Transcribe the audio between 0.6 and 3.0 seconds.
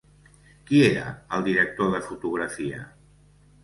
Qui era el director de fotografia?